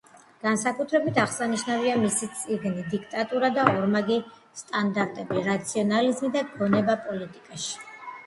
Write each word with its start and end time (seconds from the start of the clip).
განსაკუთრებით 0.43 1.17
აღსანიშნავია 1.23 1.97
მისი 2.03 2.29
წიგნი 2.37 2.85
„დიქტატურა 2.93 3.51
და 3.57 3.65
ორმაგი 3.73 4.17
სტანდარტები: 4.61 5.43
რაციონალიზმი 5.49 6.31
და 6.37 6.43
გონება 6.57 6.97
პოლიტიკაში“. 7.05 7.79